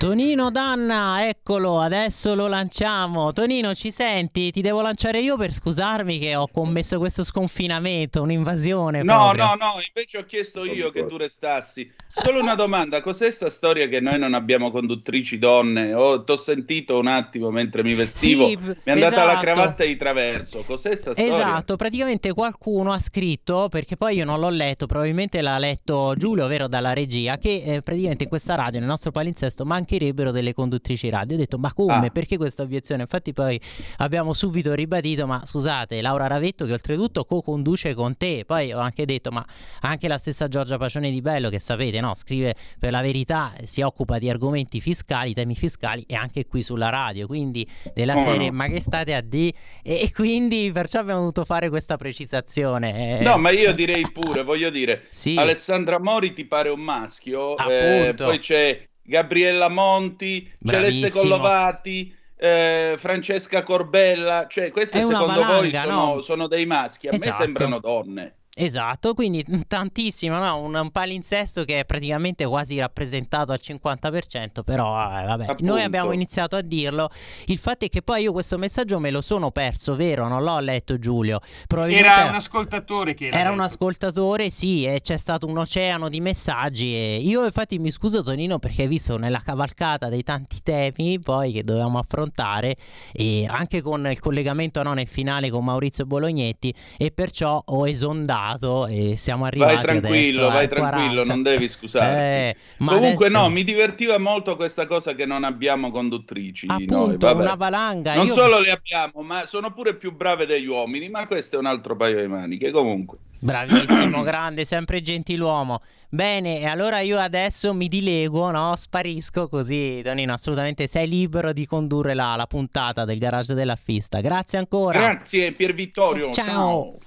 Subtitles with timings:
[0.00, 3.34] Tonino Danna, eccolo, adesso lo lanciamo.
[3.34, 4.50] Tonino, ci senti?
[4.50, 9.02] Ti devo lanciare io per scusarmi che ho commesso questo sconfinamento, un'invasione.
[9.02, 9.44] No, proprio.
[9.44, 11.92] no, no, invece ho chiesto io che tu restassi.
[12.12, 15.92] Solo una domanda, cos'è sta storia che noi non abbiamo conduttrici donne?
[15.92, 19.44] Oh, t'ho sentito un attimo mentre mi vestivo, Sì, mi è andata la esatto.
[19.44, 20.64] cravatta di traverso.
[20.64, 21.34] Cos'è sta storia?
[21.34, 26.46] Esatto, praticamente qualcuno ha scritto, perché poi io non l'ho letto, probabilmente l'ha letto Giulio,
[26.46, 31.08] ovvero dalla regia, che eh, praticamente in questa radio, nel nostro palinsesto, mancherebbero delle conduttrici
[31.08, 31.36] radio.
[31.36, 32.06] Ho detto, ma come?
[32.06, 32.10] Ah.
[32.10, 33.02] Perché questa obiezione?
[33.02, 33.60] Infatti poi
[33.98, 39.04] abbiamo subito ribadito, ma scusate, Laura Ravetto che oltretutto co-conduce con te, poi ho anche
[39.04, 39.44] detto, ma
[39.80, 42.14] anche la stessa Giorgia Pacione di Bello, che sapete, no?
[42.14, 46.88] Scrive per la verità, si occupa di argomenti fiscali, temi fiscali, e anche qui sulla
[46.88, 49.52] radio, quindi della Oh, serie, ma che state a di?
[49.82, 53.18] E, quindi perciò abbiamo dovuto fare questa precisazione.
[53.20, 53.22] eh.
[53.22, 55.36] No, ma io direi pure, voglio dire, Sì.
[55.36, 61.22] Alessandra Mori ti pare un maschio, eh, poi c'è Gabriella Monti, Celeste Bravissimo.
[61.22, 66.20] Collovati, eh, Francesca Corbella, cioè queste secondo voi valanga, sono, no?
[66.22, 67.30] sono dei maschi, a Esatto.
[67.30, 68.34] me sembrano donne.
[68.52, 70.58] Esatto, quindi tantissimo, no?
[70.60, 75.64] un, un palinsesto che è praticamente quasi rappresentato al 50%, però eh, vabbè, Appunto.
[75.64, 77.10] noi abbiamo iniziato a dirlo.
[77.46, 80.26] Il fatto è che poi io questo messaggio me lo sono perso, vero?
[80.26, 81.40] Non l'ho letto Giulio.
[81.68, 83.38] Probabilmente Era un ascoltatore che era.
[83.38, 83.68] Era un detto.
[83.68, 86.92] ascoltatore, sì, e c'è stato un oceano di messaggi.
[86.92, 91.52] E io, infatti, mi scuso, Tonino, perché hai visto nella cavalcata dei tanti temi poi
[91.52, 92.76] che dovevamo affrontare,
[93.12, 98.38] e anche con il collegamento no, nel finale con Maurizio Bolognetti, e perciò ho esondato
[98.86, 99.74] e siamo arrivati.
[99.74, 101.32] Vai tranquillo, adesso vai tranquillo, 40.
[101.34, 102.16] non devi scusarti.
[102.16, 107.26] Eh, Comunque adesso- no, mi divertiva molto questa cosa che non abbiamo conduttrici noi, Appunto,
[107.26, 107.40] vabbè.
[107.42, 108.14] una valanga.
[108.14, 111.58] Non io- solo le abbiamo, ma sono pure più brave degli uomini, ma questo è
[111.58, 112.70] un altro paio di maniche.
[112.70, 115.80] Comunque, Bravissimo, grande, sempre gentiluomo.
[116.10, 118.74] Bene, e allora io adesso mi dilego, no?
[118.76, 124.20] Sparisco così, Tonino, assolutamente sei libero di condurre la, la puntata del garage dell'affista.
[124.20, 124.98] Grazie ancora.
[124.98, 126.32] grazie Pier Vittorio.
[126.32, 126.44] Ciao.
[126.44, 126.98] Ciao.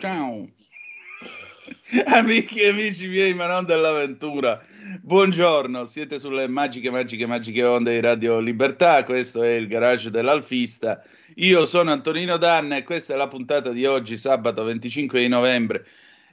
[0.00, 0.48] Ciao.
[2.06, 4.62] Amici e amici miei, ma non dell'avventura.
[5.00, 9.04] Buongiorno, siete sulle magiche, magiche, magiche onde di Radio Libertà.
[9.04, 11.02] Questo è il garage dell'Alfista.
[11.36, 15.86] Io sono Antonino Danna e questa è la puntata di oggi, sabato 25 di novembre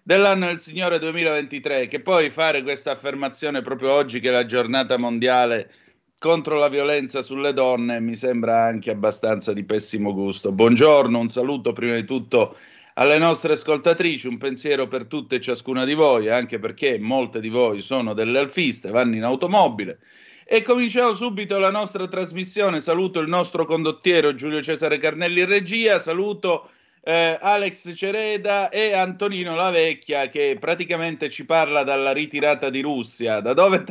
[0.04, 1.88] dell'anno del Signore 2023.
[1.88, 5.72] Che poi fare questa affermazione proprio oggi, che è la giornata mondiale
[6.18, 10.52] contro la violenza sulle donne, mi sembra anche abbastanza di pessimo gusto.
[10.52, 12.56] Buongiorno, un saluto prima di tutto
[12.98, 17.50] alle nostre ascoltatrici, un pensiero per tutte e ciascuna di voi, anche perché molte di
[17.50, 20.00] voi sono delle alfiste, vanno in automobile.
[20.46, 22.80] E cominciamo subito la nostra trasmissione.
[22.80, 26.70] Saluto il nostro condottiero Giulio Cesare Carnelli in regia, saluto
[27.02, 33.42] eh, Alex Cereda e Antonino La Vecchia che praticamente ci parla dalla ritirata di Russia.
[33.42, 33.84] Da dove,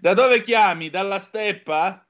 [0.00, 0.88] da dove chiami?
[0.88, 2.06] Dalla steppa?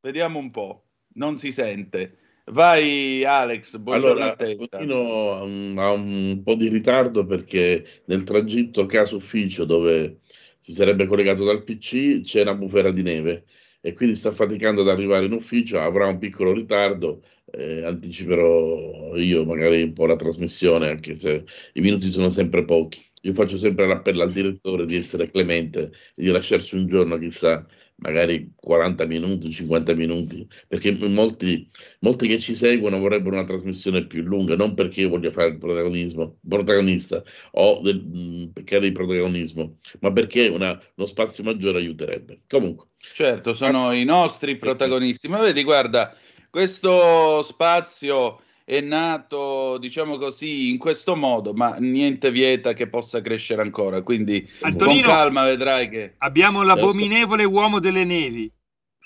[0.00, 2.23] Vediamo un po', non si sente.
[2.46, 4.56] Vai Alex, buongiorno Allora, a te.
[4.56, 10.20] continuo um, a un po' di ritardo perché nel tragitto casa ufficio dove
[10.58, 13.44] si sarebbe collegato dal PC c'è una bufera di neve
[13.80, 19.44] e quindi sta faticando ad arrivare in ufficio, avrà un piccolo ritardo, eh, anticiperò io
[19.44, 21.44] magari un po' la trasmissione anche se
[21.74, 23.02] i minuti sono sempre pochi.
[23.22, 27.66] Io faccio sempre l'appello al direttore di essere clemente e di lasciarci un giorno, chissà,
[27.96, 31.68] magari 40 minuti, 50 minuti, perché molti
[32.00, 35.58] molti che ci seguono vorrebbero una trasmissione più lunga, non perché io voglia fare il
[35.58, 37.22] protagonismo, protagonista
[37.52, 42.42] o del, peccare di protagonismo, ma perché una- uno spazio maggiore aiuterebbe.
[42.48, 45.28] Comunque, Certo, sono i nostri protagonisti.
[45.28, 46.16] Ma vedi, guarda,
[46.50, 53.60] questo spazio è nato, diciamo così, in questo modo, ma niente vieta che possa crescere
[53.60, 54.02] ancora.
[54.02, 56.14] Quindi Antonino, con calma vedrai che.
[56.18, 58.50] abbiamo l'abominevole uomo delle nevi.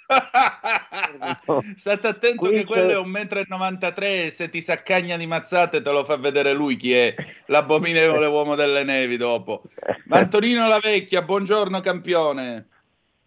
[1.77, 5.27] State attento Qui che quello c'è- è un 1,93 m e se ti saccagna di
[5.27, 7.15] mazzate te lo fa vedere lui chi è
[7.47, 9.65] l'abominevole uomo delle nevi dopo.
[10.07, 12.69] Ma Antonino La Vecchia, buongiorno campione.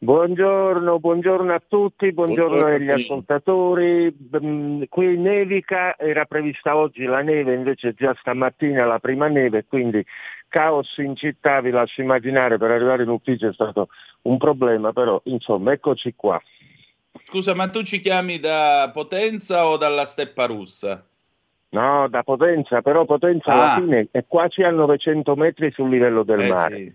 [0.03, 4.17] Buongiorno, buongiorno a tutti, buongiorno Buongiorno, agli ascoltatori.
[4.43, 10.03] Mm, Qui nevica, era prevista oggi la neve, invece già stamattina la prima neve, quindi
[10.47, 13.89] caos in città, vi lascio immaginare, per arrivare in ufficio è stato
[14.23, 16.41] un problema, però insomma eccoci qua.
[17.27, 21.05] Scusa, ma tu ci chiami da Potenza o dalla Steppa Russa?
[21.69, 23.53] No, da Potenza, però Potenza Ah.
[23.75, 26.75] alla fine è quasi a 900 metri sul livello del Eh, mare.
[26.75, 26.91] sì.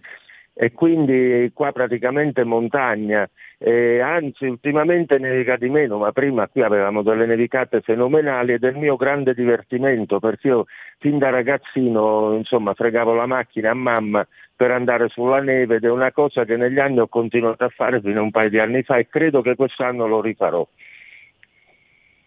[0.58, 7.02] E quindi qua praticamente montagna, eh, anzi ultimamente nevica di meno, ma prima qui avevamo
[7.02, 10.64] delle nevicate fenomenali ed è il mio grande divertimento perché io
[10.98, 14.26] fin da ragazzino insomma fregavo la macchina a mamma
[14.56, 18.00] per andare sulla neve ed è una cosa che negli anni ho continuato a fare
[18.00, 20.66] fino a un paio di anni fa e credo che quest'anno lo rifarò.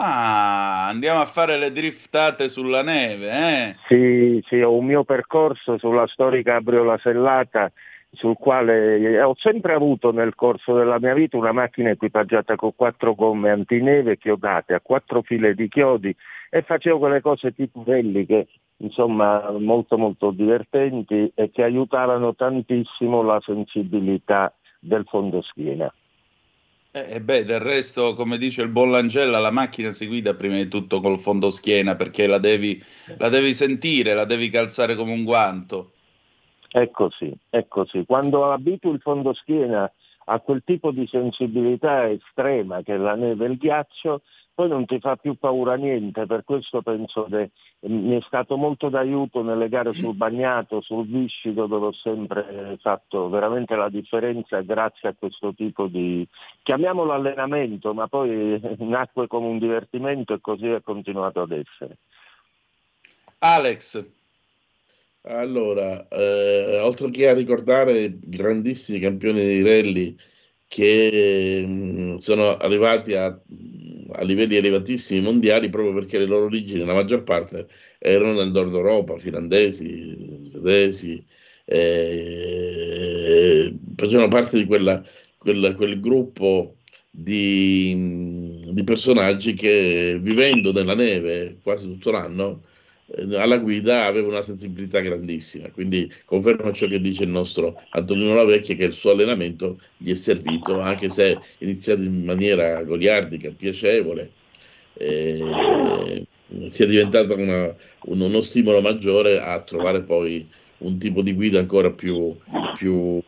[0.02, 3.76] Ah, andiamo a fare le driftate sulla neve, eh?
[3.88, 7.72] Sì, sì, ho un mio percorso sulla storica Abriola Sellata
[8.12, 13.14] sul quale ho sempre avuto nel corso della mia vita una macchina equipaggiata con quattro
[13.14, 16.16] gomme antineve chiodate a quattro file di chiodi
[16.50, 18.48] e facevo quelle cose tipo belliche,
[18.78, 25.94] insomma molto molto divertenti e che aiutavano tantissimo la sensibilità del fondoschiena.
[26.92, 30.68] Eh, beh, del resto, come dice il buon Langella, la macchina si guida prima di
[30.68, 32.84] tutto col fondoschiena perché la devi,
[33.18, 35.92] la devi sentire, la devi calzare come un guanto.
[36.70, 38.06] È così, è così.
[38.06, 39.92] Quando abitui il fondoschiena
[40.26, 44.22] a quel tipo di sensibilità estrema che è la neve e il ghiaccio,
[44.60, 47.52] poi non ti fa più paura niente, per questo penso che
[47.88, 53.30] mi è stato molto d'aiuto nelle gare sul bagnato, sul viscido, dove ho sempre fatto
[53.30, 56.28] veramente la differenza grazie a questo tipo di,
[56.62, 62.00] chiamiamolo allenamento, ma poi nacque come un divertimento e così è continuato ad essere.
[63.40, 64.06] Alex,
[65.38, 70.16] allora, eh, oltre che a ricordare grandissimi campioni di rally
[70.68, 76.86] che mh, mm, sono arrivati a, a, livelli elevatissimi mondiali proprio perché le loro origini,
[76.86, 77.68] la maggior parte,
[78.00, 81.24] erano nel nord Europa, finlandesi, svedesi,
[81.66, 85.04] eh, facevano parte di quella,
[85.38, 86.78] quella, quel gruppo
[87.10, 92.64] di, di personaggi che vivendo nella neve quasi tutto l'anno
[93.36, 98.76] alla guida aveva una sensibilità grandissima, quindi confermo ciò che dice il nostro Antonino Lavecchia
[98.76, 104.32] che il suo allenamento gli è servito, anche se iniziato in maniera goliardica, piacevole,
[104.94, 106.26] eh,
[106.68, 107.76] sia diventato una,
[108.06, 110.48] un, uno stimolo maggiore a trovare poi
[110.80, 112.36] un tipo di guida ancora più,
[112.78, 113.22] più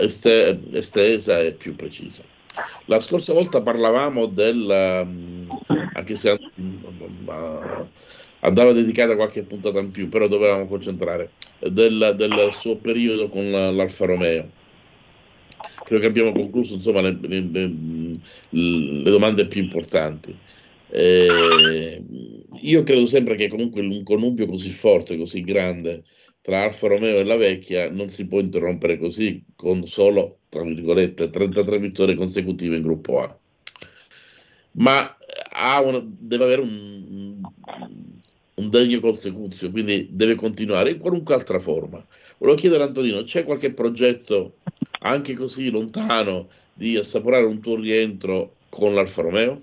[0.00, 2.22] este, estesa e più precisa.
[2.86, 5.50] La scorsa volta parlavamo del, mm,
[5.94, 7.88] anche se uh,
[8.40, 14.06] andava dedicata qualche puntata in più, però dovevamo concentrare, del, del suo periodo con l'Alfa
[14.06, 14.50] Romeo.
[15.84, 17.74] Credo che abbiamo concluso insomma, le, le, le,
[18.50, 20.36] le domande più importanti.
[20.90, 22.02] Eh,
[22.60, 26.04] io credo sempre che comunque un connubio così forte, così grande
[26.40, 31.30] tra Alfa Romeo e la vecchia non si può interrompere così con solo, tra virgolette,
[31.30, 33.38] 33 vittorie consecutive in gruppo A.
[34.72, 35.16] Ma
[35.82, 37.40] una, deve avere un,
[38.54, 42.04] un degno consecuzio, quindi deve continuare in qualunque altra forma.
[42.38, 44.56] Volevo chiedere a Antonino, c'è qualche progetto
[45.00, 49.62] anche così lontano di assaporare un tuo rientro con l'Alfa Romeo?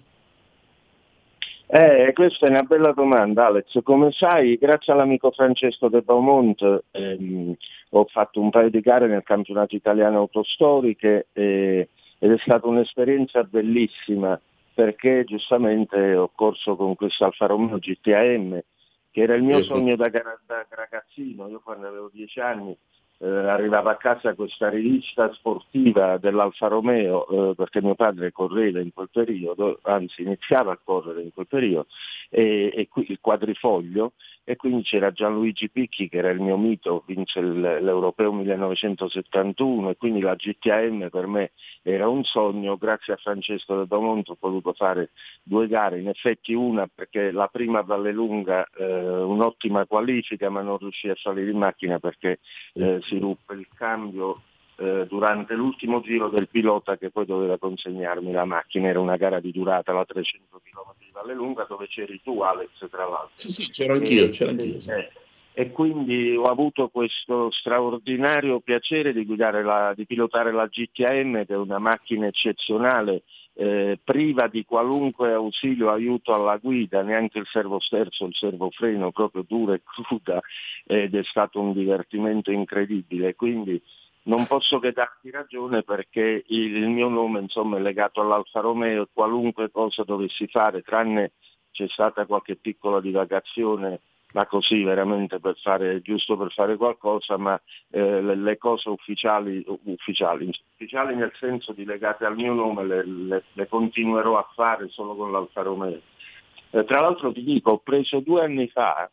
[1.68, 3.82] Eh, questa è una bella domanda Alex.
[3.82, 7.56] Come sai, grazie all'amico Francesco De Beaumont ehm,
[7.90, 11.90] ho fatto un paio di gare nel campionato italiano autostoriche eh,
[12.20, 14.40] ed è stata un'esperienza bellissima
[14.76, 18.62] perché giustamente ho corso con questo Alfa Romeo GTAM
[19.10, 22.78] che era il mio sogno da, da ragazzino, io quando avevo dieci anni
[23.18, 28.94] eh, arrivava a casa questa rivista sportiva dell'Alfa Romeo, eh, perché mio padre correva in
[28.94, 31.88] quel periodo, anzi iniziava a correre in quel periodo,
[32.30, 34.14] e, e qui, il quadrifoglio,
[34.48, 40.22] e quindi c'era Gianluigi Picchi che era il mio mito, vince l'Europeo 1971 e quindi
[40.22, 41.52] la GTAM per me
[41.82, 45.10] era un sogno, grazie a Francesco De Domonto ho potuto fare
[45.42, 50.78] due gare, in effetti una perché la prima a Vallelunga eh, un'ottima qualifica ma non
[50.78, 52.38] riuscì a salire in macchina perché
[52.74, 54.42] eh, si ruppe il cambio
[54.78, 59.40] eh, durante l'ultimo giro del pilota che poi doveva consegnarmi la macchina, era una gara
[59.40, 63.32] di durata, la 300 km di Vallelunga dove c'eri tu Alex tra l'altro.
[63.36, 64.80] Sì, sì, c'ero anch'io, c'ero anch'io.
[64.80, 64.90] Sì.
[64.90, 65.12] Eh,
[65.58, 71.58] e quindi ho avuto questo straordinario piacere di, la, di pilotare la GTM che è
[71.58, 73.24] una macchina eccezionale
[73.58, 79.12] eh, priva di qualunque ausilio aiuto alla guida, neanche il servo sterzo, il servo freno
[79.12, 80.42] proprio dura e cruda
[80.86, 83.36] ed è stato un divertimento incredibile.
[83.36, 83.82] Quindi
[84.24, 89.08] non posso che darti ragione perché il, mio nome insomma, è legato all'Alfa Romeo e
[89.14, 91.34] qualunque cosa dovessi fare, tranne
[91.72, 94.02] c'è stata qualche piccola divagazione
[94.36, 99.64] ma così veramente per fare, giusto per fare qualcosa, ma eh, le, le, cose ufficiali,
[99.86, 104.90] ufficiali, ufficiali, nel senso di legate al mio nome le, le, le continuerò a fare
[104.90, 106.02] solo con l'Alfa Romeo.
[106.72, 109.10] Eh, tra l'altro ti dico, ho preso due anni fa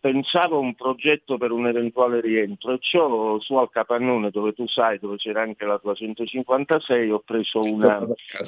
[0.00, 4.66] pensavo a un progetto per un eventuale rientro e ciò su al capannone dove tu
[4.66, 8.02] sai dove c'era anche la tua 156 ho preso una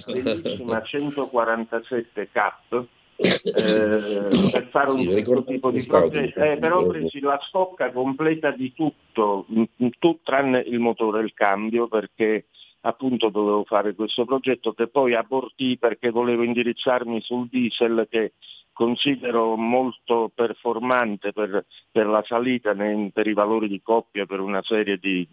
[0.06, 2.86] bellissima 147 cap eh,
[3.20, 8.72] per fare un certo tipo di progetto eh, però ho preso la stocca completa di
[8.72, 9.46] tutto
[9.76, 12.46] tutto tranne il motore e il cambio perché
[12.82, 18.32] appunto dovevo fare questo progetto che poi abortì perché volevo indirizzarmi sul diesel che
[18.72, 24.62] considero molto performante per, per la salita nei, per i valori di coppia, per una
[24.62, 25.28] serie di,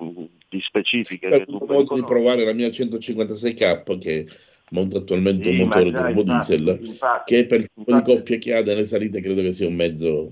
[0.50, 1.46] di specifiche.
[1.48, 4.26] Ho modo di provare la mia 156K che
[4.72, 8.56] monta attualmente sì, un motore turbo diesel infatti, che per il tipo di coppia che
[8.56, 10.32] ha nelle salite credo che sia un mezzo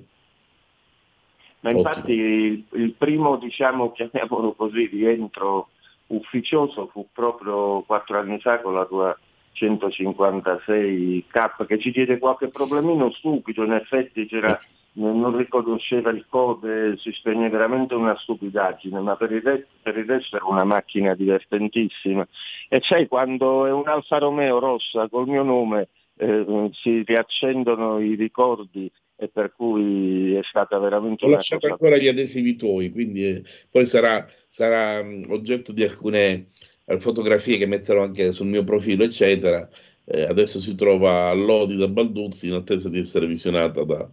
[1.61, 5.69] ma infatti il, il, primo diciamo chiamiamolo così rientro
[6.07, 9.17] ufficioso fu proprio quattro anni fa con la tua
[9.55, 14.59] 156K che ci diede qualche problemino stupido, in effetti c'era,
[14.95, 20.05] non riconosceva il code, si spegne veramente una stupidaggine, ma per il, resto, per il
[20.05, 22.25] resto era una macchina divertentissima.
[22.69, 28.15] E sai, quando è un Alfa Romeo rossa col mio nome eh, si riaccendono i
[28.15, 31.25] ricordi e per cui è stata veramente...
[31.25, 31.73] Ho lasciato cosa...
[31.73, 36.47] ancora gli adesivi tuoi, quindi eh, poi sarà, sarà um, oggetto di alcune
[36.85, 39.67] eh, fotografie che metterò anche sul mio profilo, eccetera.
[40.05, 44.07] Eh, adesso si trova a Lodi da Balduzzi in attesa di essere visionata da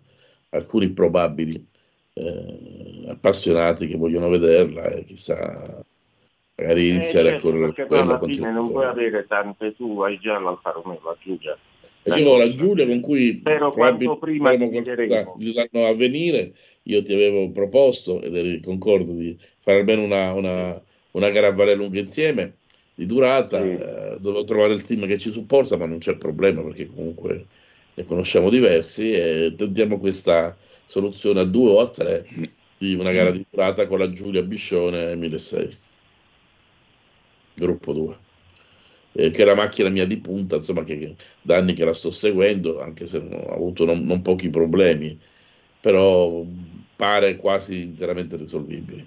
[0.53, 1.67] alcuni probabili
[2.15, 5.85] eh, appassionati che vogliono vederla e chissà
[6.55, 10.19] magari eh, iniziare certo, a correre perché alla fine non puoi avere tante tu hai
[10.19, 11.57] già l'Alfa Romeo la Giulia.
[12.05, 16.53] E io ho la Giulia con cui però quanto prima l'anno a venire
[16.85, 20.83] io ti avevo proposto ed eri concordo di fare almeno una, una,
[21.13, 22.57] una gara a Valle Lunga insieme
[22.95, 23.69] di durata, sì.
[23.69, 27.47] eh, dovevo trovare il team che ci supporta, ma non c'è problema perché comunque
[27.95, 30.57] ne conosciamo diversi e tentiamo questa
[30.87, 32.27] soluzione a due o a tre
[32.79, 35.79] di una gara di durata con la Giulia Biscione 1006,
[37.55, 38.17] gruppo 2.
[39.15, 41.93] Eh, che è la macchina mia di punta, insomma, che, che, da anni che la
[41.93, 45.19] sto seguendo, anche se ho avuto non, non pochi problemi,
[45.81, 46.43] però
[46.97, 49.07] pare quasi interamente risolvibile.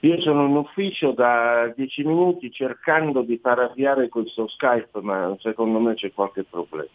[0.00, 5.78] Io sono in ufficio da dieci minuti cercando di far avviare questo Skype, ma secondo
[5.78, 6.88] me c'è qualche problema.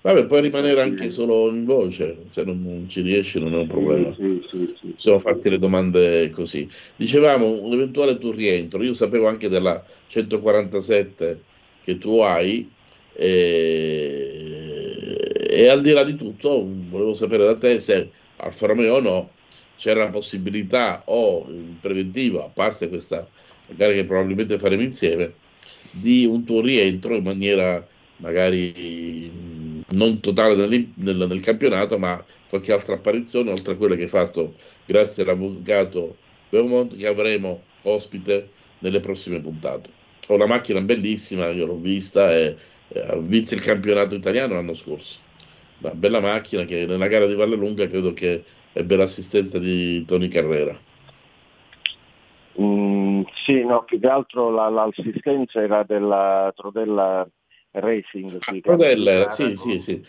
[0.00, 4.14] Vabbè, puoi rimanere anche solo in voce, se non, ci riesci non è un problema.
[4.14, 6.68] Sì, sì, sì, Possiamo farti le domande così.
[6.94, 11.42] Dicevamo, un eventuale tuo rientro, io sapevo anche della 147
[11.82, 12.70] che tu hai
[13.18, 14.36] e,
[15.48, 19.30] e al di là di tutto volevo sapere da te se Alfa Romeo o no
[19.76, 23.26] c'era la possibilità o in preventiva, a parte questa
[23.68, 25.34] gara che probabilmente faremo insieme,
[25.90, 27.84] di un tuo rientro in maniera
[28.18, 34.02] magari non totale nel, nel, nel, campionato, ma qualche altra apparizione, oltre a quella che
[34.02, 36.16] hai fatto grazie all'avvocato
[36.48, 38.50] Beaumont che avremo ospite
[38.80, 39.90] nelle prossime puntate.
[40.28, 42.56] Ho una macchina bellissima, io l'ho vista e,
[42.88, 45.18] e ha vinto il campionato italiano l'anno scorso.
[45.78, 50.28] Una bella macchina che nella gara di Valle Lunga credo che ebbe l'assistenza di Tony
[50.28, 50.76] Carrera.
[52.60, 57.28] Mm, sì, no, più che altro la, l'assistenza era della Trodella
[57.80, 58.38] Racing.
[58.40, 60.04] Sì, Trodella sì, sì, sì,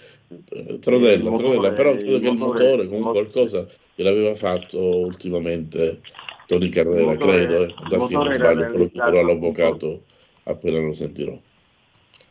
[0.79, 6.01] Trodella, motore, Trodella, però credo che il motore, comunque qualcosa gliel'aveva fatto ultimamente
[6.47, 7.73] Tony Carrera, motore, credo, eh.
[7.89, 10.03] da sì, non sbaglio, quello che dirò l'avvocato
[10.43, 11.37] appena lo sentirò.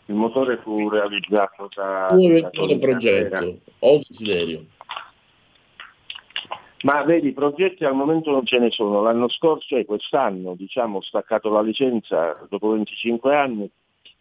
[0.08, 2.06] Il motore fu realizzato da...
[2.10, 4.64] Un eventuale progetto o desiderio.
[6.82, 9.02] Ma vedi, progetti al momento non ce ne sono.
[9.02, 13.70] L'anno scorso e quest'anno, diciamo, ho staccato la licenza dopo 25 anni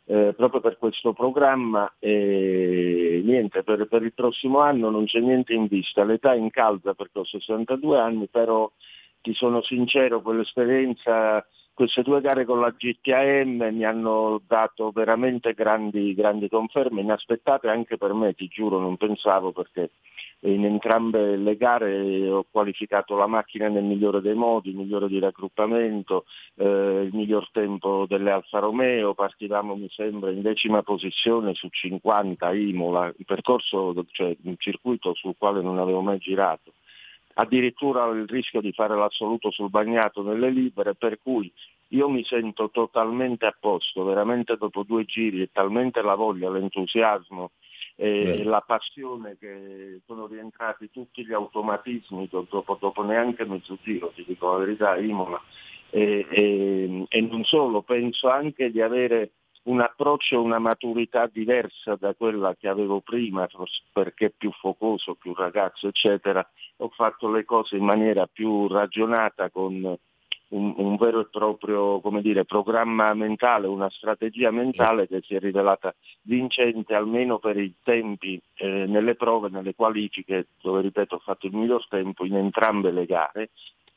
[0.08, 5.54] eh, proprio per questo programma e niente, per, per, il prossimo anno non c'è niente
[5.54, 6.04] in vista.
[6.04, 8.72] L'età incalza perché ho 62 anni, però
[9.22, 11.46] ti sono sincero, quell'esperienza
[11.76, 17.98] queste due gare con la GTAM mi hanno dato veramente grandi, grandi conferme, inaspettate anche
[17.98, 19.92] per me, ti giuro, non pensavo perché
[20.54, 25.20] in entrambe le gare ho qualificato la macchina nel migliore dei modi, il migliore di
[25.20, 26.26] raggruppamento,
[26.56, 32.54] eh, il miglior tempo delle Alfa Romeo, partivamo mi sembra in decima posizione su 50
[32.54, 36.74] Imola, il percorso, cioè un circuito sul quale non avevo mai girato.
[37.38, 41.52] Addirittura il rischio di fare l'assoluto sul bagnato nelle libere, per cui
[41.90, 47.52] io mi sento totalmente a posto, veramente dopo due giri e talmente la voglia, l'entusiasmo
[47.96, 54.26] e la passione che sono rientrati tutti gli automatismi dopo, dopo neanche mezzo giro, ti
[54.28, 55.42] dico la verità, Imola.
[55.90, 59.32] E, e, e non solo, penso anche di avere
[59.64, 63.48] un approccio, una maturità diversa da quella che avevo prima,
[63.94, 66.48] perché più focoso, più ragazzo, eccetera.
[66.78, 69.98] Ho fatto le cose in maniera più ragionata con
[70.50, 75.94] un, un, vero e proprio dire, programma mentale, una strategia mentale che si è rivelata
[76.24, 81.56] vincente almeno per i tempi eh, nelle prove, nelle qualifiche, dove ripeto ho fatto il
[81.56, 83.50] miglior tempo in entrambe le gare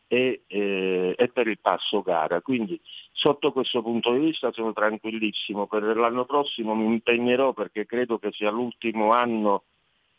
[0.09, 2.41] e, eh, e, per il passo gara.
[2.41, 2.81] Quindi
[3.13, 5.67] sotto questo punto di vista sono tranquillissimo.
[5.67, 9.65] Per l'anno prossimo mi impegnerò perché credo che sia l'ultimo anno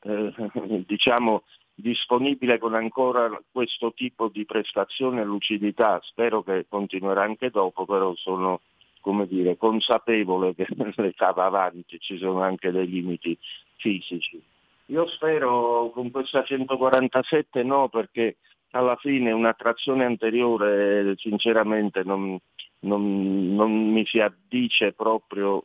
[0.04, 0.32] eh,
[0.88, 1.44] diciamo,
[1.82, 6.00] disponibile con ancora questo tipo di prestazione e lucidità.
[6.04, 8.62] Spero che continuerà anche dopo, però sono
[9.02, 10.68] come dire, consapevole che
[10.98, 13.38] l'età va avanti, ci sono anche dei limiti
[13.78, 14.42] fisici.
[14.88, 18.38] Io spero con questa 147 no, perché
[18.72, 22.38] alla fine un'attrazione anteriore sinceramente non,
[22.80, 25.64] non, non mi si addice proprio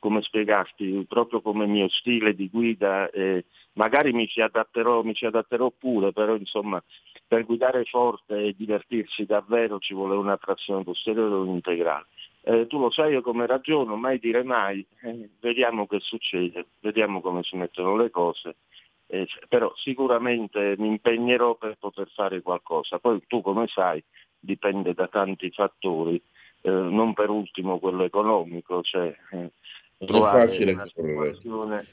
[0.00, 5.26] come spiegarti, proprio come mio stile di guida, eh, magari mi ci, adatterò, mi ci
[5.26, 6.82] adatterò pure, però insomma
[7.28, 12.06] per guidare forte e divertirsi davvero ci vuole una trazione posteriore integrale.
[12.42, 17.20] Eh, tu lo sai io come ragiono, mai dire mai, eh, vediamo che succede, vediamo
[17.20, 18.56] come si mettono le cose,
[19.06, 22.98] eh, però sicuramente mi impegnerò per poter fare qualcosa.
[22.98, 24.02] Poi tu come sai
[24.38, 26.20] dipende da tanti fattori,
[26.62, 29.50] eh, non per ultimo quello economico, cioè eh,
[30.06, 31.38] non è facile correre.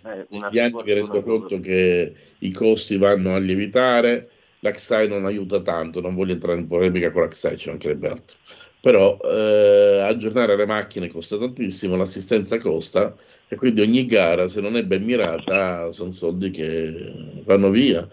[0.03, 5.61] Eh, Negli anni mi rendo conto che i costi vanno a lievitare, l'Axai non aiuta
[5.61, 8.37] tanto, non voglio entrare in polemica con l'Axai, ci mancherebbe altro.
[8.79, 13.15] Però eh, aggiornare le macchine costa tantissimo, l'assistenza costa
[13.49, 18.07] e quindi ogni gara, se non è ben mirata, sono soldi che vanno via,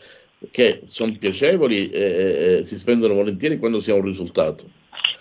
[0.50, 4.68] che sono piacevoli e, e si spendono volentieri quando si ha un risultato,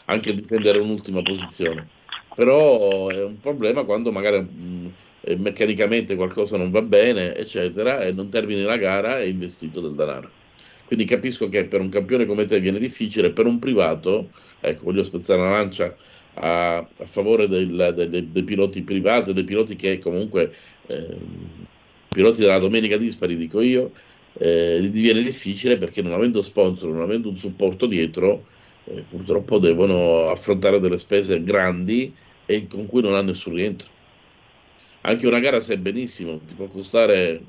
[0.05, 2.01] anche difendere un'ultima posizione
[2.35, 8.11] però è un problema quando magari mh, eh, meccanicamente qualcosa non va bene, eccetera, e
[8.11, 10.29] non termini la gara e investito del denaro.
[10.85, 15.03] Quindi capisco che per un campione come te viene difficile, per un privato, ecco, voglio
[15.03, 15.95] spezzare una lancia
[16.35, 20.53] a, a favore del, del, dei piloti privati, dei piloti che comunque,
[20.87, 21.17] eh,
[22.09, 23.91] piloti della domenica dispari, dico io,
[24.33, 28.45] eh, diviene difficile perché non avendo sponsor, non avendo un supporto dietro,
[28.85, 32.13] eh, purtroppo devono affrontare delle spese grandi
[32.45, 33.87] e con cui non hanno nessun rientro.
[35.01, 37.41] Anche una gara, se benissimo, ti può costare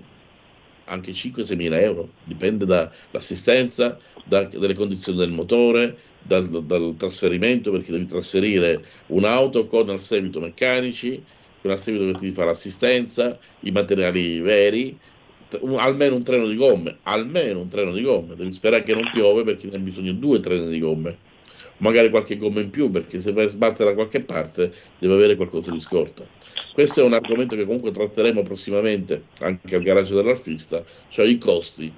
[0.86, 7.92] anche 5-6 mila euro, dipende dall'assistenza, da, dalle condizioni del motore, dal, dal, trasferimento, perché
[7.92, 11.22] devi trasferire un'auto con al seguito meccanici,
[11.62, 14.98] con al seguito che ti fa l'assistenza, i materiali veri,
[15.60, 19.08] un, almeno un treno di gomme, almeno un treno di gomme, devi sperare che non
[19.12, 21.16] piove perché ne hai bisogno di due treni di gomme,
[21.78, 25.36] magari qualche gomma in più perché se vai a sbattere da qualche parte deve avere
[25.36, 26.24] qualcosa di scorta.
[26.72, 31.92] Questo è un argomento che comunque tratteremo prossimamente anche al garage dell'artista, cioè i costi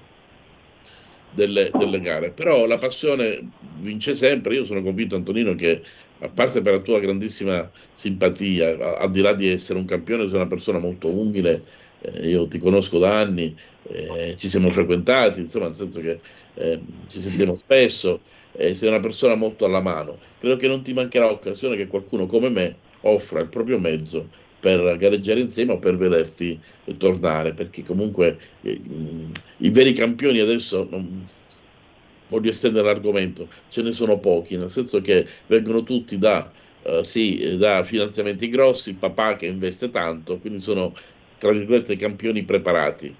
[1.33, 2.31] delle, delle, gare.
[2.31, 4.55] Però la passione vince sempre.
[4.55, 5.83] Io sono convinto, Antonino, che
[6.21, 10.37] a parte per la tua grandissima simpatia, al di là di essere un campione, sei
[10.37, 13.57] una persona molto umile eh, io ti conosco da anni,
[13.89, 16.21] eh, ci siamo frequentati, insomma, nel senso che
[16.55, 18.21] eh, ci sentiamo spesso,
[18.53, 20.19] eh, sei una persona molto alla mano.
[20.39, 24.97] Credo che non ti mancherà occasione che qualcuno come me offra il proprio mezzo per
[24.97, 26.59] gareggiare insieme o per vederti
[26.97, 28.81] tornare, perché comunque eh,
[29.59, 31.27] i veri campioni adesso non,
[32.29, 36.51] voglio estendere l'argomento, ce ne sono pochi, nel senso che vengono tutti da,
[36.83, 40.95] uh, sì, da finanziamenti grossi, il papà che investe tanto, quindi sono
[41.39, 43.15] tra virgolette, campioni preparati.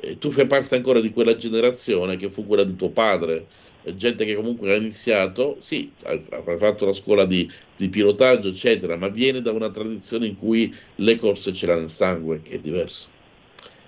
[0.00, 3.46] E tu fai parte ancora di quella generazione che fu quella di tuo padre,
[3.96, 6.22] gente che comunque ha iniziato, sì, hai
[6.56, 11.16] fatto la scuola di, di, pilotaggio, eccetera, ma viene da una tradizione in cui le
[11.16, 13.08] corse ce l'ha nel sangue, che è diverso,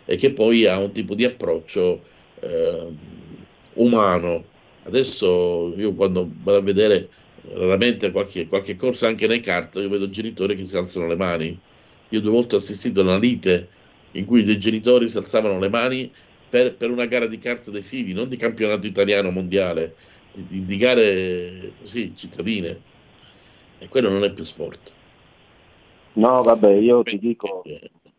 [0.05, 2.03] e che poi ha un tipo di approccio
[2.40, 2.87] eh,
[3.75, 4.44] umano.
[4.85, 7.09] Adesso io quando vado a vedere
[7.53, 11.59] raramente qualche, qualche corsa anche nei kart, io vedo genitori che si alzano le mani
[12.11, 13.68] io due volte ho assistito a una lite
[14.12, 16.11] in cui dei genitori si alzavano le mani
[16.49, 19.94] per, per una gara di carte dei figli, non di campionato italiano mondiale,
[20.33, 22.88] di, di, gare così cittadine.
[23.79, 24.92] E quello non è più sport.
[26.14, 27.62] No, vabbè, io ti dico,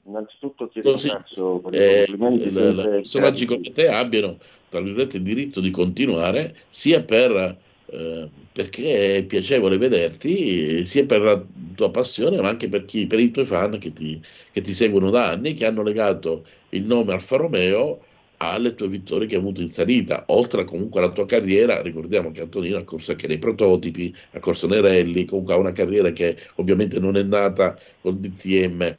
[0.06, 2.58] innanzitutto ti ringrazio per i complimenti.
[2.58, 4.38] Eh, personaggi come te abbiano,
[4.70, 7.58] tra virgolette, il diritto di continuare sia per
[7.92, 11.44] eh, perché è piacevole vederti sia per la
[11.76, 15.10] tua passione ma anche per, chi, per i tuoi fan che ti, che ti seguono
[15.10, 18.00] da anni che hanno legato il nome Alfa Romeo
[18.38, 22.42] alle tue vittorie che hai avuto in salita, oltre comunque alla tua carriera, ricordiamo che
[22.42, 26.38] Antonino ha corso anche nei prototipi, ha corso nei rally, comunque ha una carriera che
[26.56, 28.98] ovviamente non è nata col DTM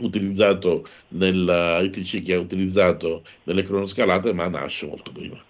[0.00, 5.42] utilizzato nella ITC che ha utilizzato nelle cronoscalate, ma nasce molto prima.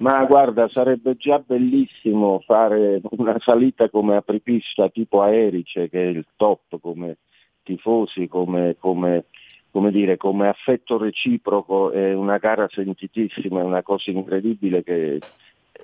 [0.00, 6.24] Ma guarda, sarebbe già bellissimo fare una salita come apripista tipo Aerice, che è il
[6.36, 7.18] top come
[7.62, 9.26] tifosi, come, come,
[9.70, 15.20] come, dire, come affetto reciproco, è una gara sentitissima, è una cosa incredibile che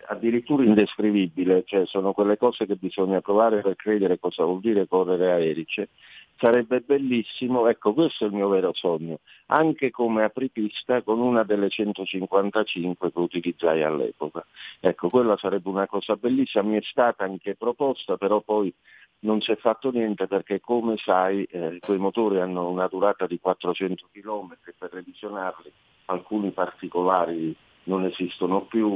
[0.09, 5.33] addirittura indescrivibile, cioè sono quelle cose che bisogna provare per credere cosa vuol dire correre
[5.33, 5.90] a Erice
[6.37, 11.68] sarebbe bellissimo, ecco questo è il mio vero sogno, anche come apripista con una delle
[11.68, 14.44] 155 che utilizzai all'epoca.
[14.81, 18.72] Ecco, quella sarebbe una cosa bellissima, mi è stata anche proposta, però poi
[19.20, 23.40] non si è fatto niente perché come sai eh, quei motori hanno una durata di
[23.40, 25.72] 400 km per revisionarli,
[26.07, 28.88] alcuni particolari non esistono più,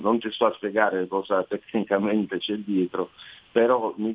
[0.00, 3.10] non ti sto a spiegare cosa tecnicamente c'è dietro,
[3.56, 4.14] però mi,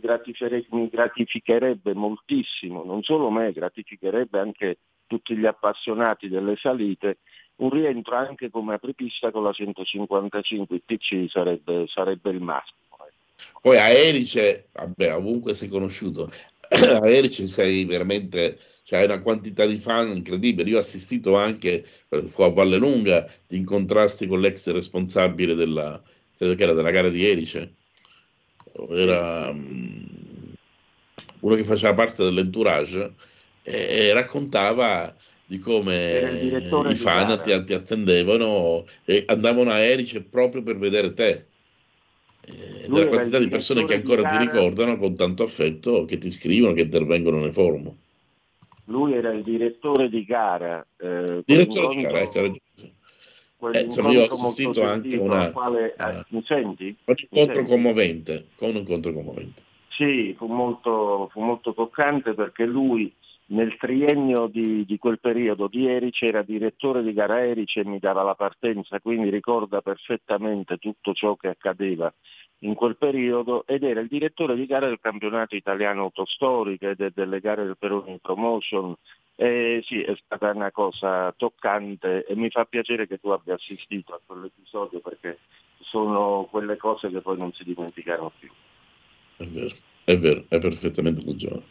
[0.69, 4.77] mi gratificherebbe moltissimo, non solo me, gratificherebbe anche
[5.07, 7.17] tutti gli appassionati delle salite,
[7.55, 12.97] un rientro anche come apripista con la 155 TC sarebbe, sarebbe il massimo.
[12.99, 13.59] Ecco.
[13.61, 16.29] Poi a Erice, vabbè, ovunque sei conosciuto,
[16.69, 20.69] a Erice sei veramente cioè hai una quantità di fan incredibile.
[20.69, 21.83] Io ho assistito anche
[22.25, 25.99] fu a Valle Lunga di incontrasti con l'ex responsabile della,
[26.37, 27.77] credo che era della gara di Erice.
[28.89, 30.53] Era um,
[31.41, 33.13] uno che faceva parte dell'entourage
[33.63, 40.63] e, e raccontava di come i fan ti, ti, attendevano e andavano a Erice proprio
[40.63, 41.45] per vedere te.
[42.43, 46.73] E della quantità di persone che ancora ti ricordano con tanto affetto, che ti scrivono,
[46.73, 47.93] che intervengono nei forum
[48.91, 50.85] lui era il direttore di gara.
[50.97, 52.55] Eh, direttore di gara, ecco.
[53.73, 56.95] Eh, insomma, io ho assistito anche a una, quale, uh, mi senti?
[57.05, 59.61] un incontro commovente, con un incontro commovente.
[59.89, 63.13] Sì, fu molto, fu molto toccante perché lui
[63.51, 67.99] nel triennio di, di, quel periodo di Erice era direttore di gara Erice e mi
[67.99, 72.11] dava la partenza, quindi ricorda perfettamente tutto ciò che accadeva
[72.59, 77.39] in quel periodo ed era il direttore di gara del campionato italiano autostoriche e delle
[77.39, 78.95] gare del Peroni Promotion.
[79.41, 84.13] E sì, è stata una cosa toccante e mi fa piacere che tu abbia assistito
[84.13, 85.39] a quell'episodio perché
[85.79, 88.51] sono quelle cose che poi non si dimenticano più.
[89.37, 89.73] È vero,
[90.03, 91.63] è vero, hai perfettamente ragione.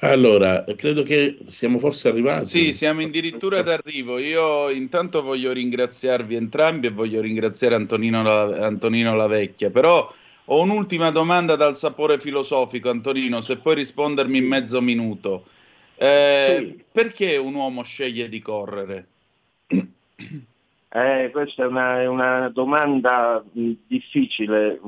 [0.00, 2.44] Allora, credo che siamo forse arrivati.
[2.44, 4.18] Sì, siamo addirittura d'arrivo.
[4.18, 10.12] Io intanto voglio ringraziarvi entrambi e voglio ringraziare Antonino, Antonino Lavecchia, però
[10.44, 15.46] ho un'ultima domanda dal sapore filosofico, Antonino, se puoi rispondermi in mezzo minuto.
[15.98, 16.84] Eh, sì.
[16.92, 19.08] Perché un uomo sceglie di correre?
[20.90, 24.80] Eh, questa è una, è una domanda difficile,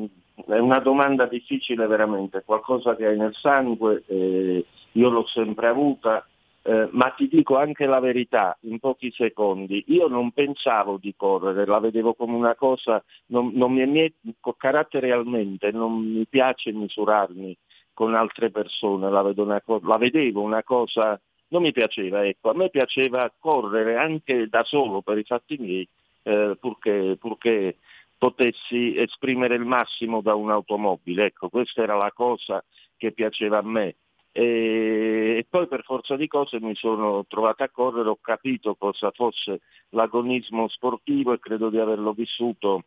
[0.46, 6.26] è una domanda difficile veramente, qualcosa che hai nel sangue, eh, io l'ho sempre avuta,
[6.62, 11.66] eh, ma ti dico anche la verità in pochi secondi, io non pensavo di correre,
[11.66, 14.12] la vedevo come una cosa, non, non mi è
[14.56, 17.56] caratterialmente, non mi piace misurarmi
[18.00, 22.70] con altre persone, la, una, la vedevo una cosa, non mi piaceva, ecco, a me
[22.70, 25.86] piaceva correre anche da solo per i fatti miei,
[26.22, 27.76] eh, purché, purché
[28.16, 31.26] potessi esprimere il massimo da un'automobile.
[31.26, 32.64] Ecco, questa era la cosa
[32.96, 33.96] che piaceva a me.
[34.32, 39.10] E, e, poi per forza di cose mi sono trovato a correre, ho capito cosa
[39.10, 39.60] fosse
[39.90, 42.84] l'agonismo sportivo e credo di averlo vissuto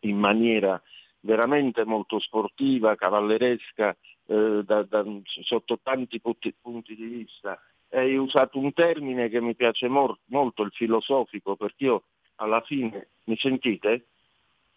[0.00, 0.80] in maniera
[1.20, 3.94] veramente molto sportiva, cavalleresca,
[4.28, 5.04] eh, da, da,
[5.42, 7.60] sotto tanti punti, punti, di vista.
[7.90, 12.02] Hai usato un termine che mi piace mor- molto, il filosofico, perché io
[12.36, 14.04] alla fine, mi sentite?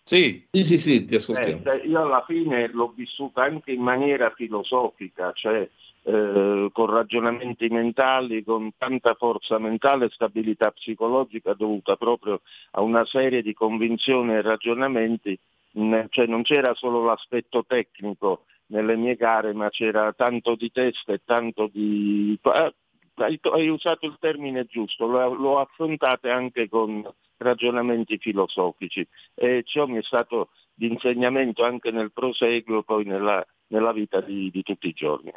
[0.03, 1.63] Sì, sì, sì, sì ti ascoltiamo.
[1.65, 5.69] Eh, io alla fine l'ho vissuta anche in maniera filosofica, cioè
[6.03, 13.05] eh, con ragionamenti mentali, con tanta forza mentale e stabilità psicologica dovuta proprio a una
[13.05, 15.37] serie di convinzioni e ragionamenti,
[15.73, 21.13] mh, cioè non c'era solo l'aspetto tecnico nelle mie gare, ma c'era tanto di testa
[21.13, 22.37] e tanto di...
[22.41, 22.73] Eh,
[23.15, 27.07] hai, hai usato il termine giusto, lo, lo affrontate anche con
[27.37, 33.91] ragionamenti filosofici e ciò mi è stato di insegnamento anche nel proseguo poi nella, nella
[33.91, 35.31] vita di, di, tutti i giorni.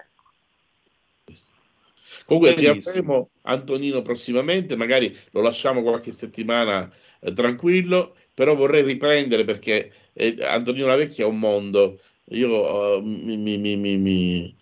[2.27, 9.93] Comunque riavremo Antonino prossimamente, magari lo lasciamo qualche settimana eh, tranquillo, però vorrei riprendere perché
[10.13, 11.99] eh, Antonino la Vecchia è un mondo.
[12.31, 14.57] Io uh, mi, mi, mi, mi,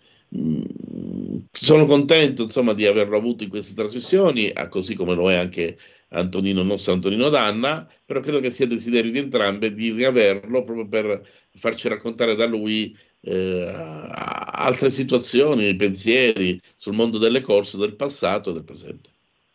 [1.51, 5.77] sono contento insomma, di averlo avuto in queste trasmissioni, così come lo è anche
[6.09, 11.27] Antonino, nostro Antonino Danna, però credo che sia desiderio di entrambe di riaverlo proprio per
[11.55, 18.53] farci raccontare da lui eh, altre situazioni, pensieri sul mondo delle corse del passato e
[18.53, 19.09] del presente.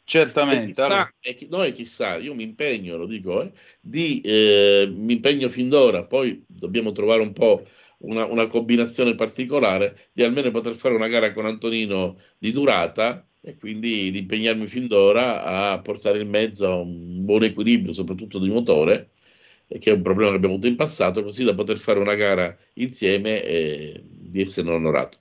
[0.04, 0.70] Certamente.
[0.70, 5.50] E chissà, e noi chissà, io mi impegno, lo dico, eh, di, eh, mi impegno
[5.50, 7.66] fin d'ora, poi dobbiamo trovare un po'
[7.98, 13.56] una, una, combinazione particolare di almeno poter fare una gara con Antonino di durata e
[13.56, 18.50] quindi di impegnarmi fin d'ora a portare il mezzo a un buon equilibrio, soprattutto di
[18.50, 19.10] motore,
[19.66, 22.56] che è un problema che abbiamo avuto in passato, così da poter fare una gara
[22.74, 25.18] insieme e di essere onorato.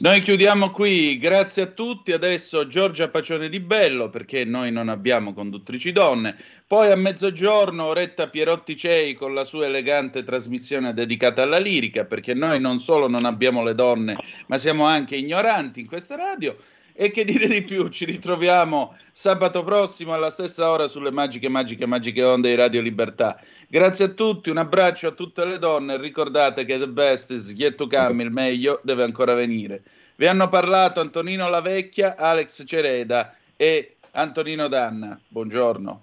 [0.00, 2.12] Noi chiudiamo qui, grazie a tutti.
[2.12, 6.36] Adesso Giorgia Pacione di Bello, perché noi non abbiamo conduttrici donne.
[6.68, 12.32] Poi a mezzogiorno Oretta Pierotti Cei con la sua elegante trasmissione dedicata alla lirica, perché
[12.32, 16.56] noi non solo non abbiamo le donne, ma siamo anche ignoranti in questa radio.
[17.00, 17.86] E che dire di più?
[17.90, 23.40] Ci ritroviamo sabato prossimo alla stessa ora sulle magiche, magiche, magiche onde di Radio Libertà.
[23.68, 25.96] Grazie a tutti, un abbraccio a tutte le donne.
[25.96, 29.84] Ricordate che the best is yet to come, il meglio deve ancora venire.
[30.16, 35.16] Vi hanno parlato Antonino Lavecchia, Alex Cereda e Antonino Danna.
[35.28, 36.02] Buongiorno.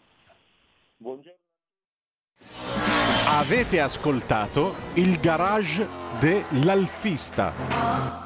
[0.96, 1.40] Buongiorno.
[3.28, 5.86] Avete ascoltato il garage
[6.22, 8.25] dell'Alfista.